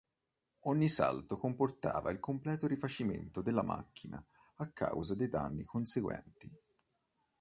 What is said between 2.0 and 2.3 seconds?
il